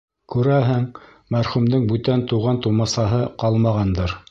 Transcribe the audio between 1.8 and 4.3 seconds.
бүтән туған-тыумасаһы ҡалмағандыр.